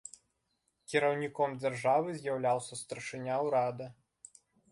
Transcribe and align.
Кіраўніком 0.93 1.49
дзяржавы 1.61 2.15
з'яўляўся 2.21 2.73
старшыня 2.81 3.35
ўрада. 3.49 3.87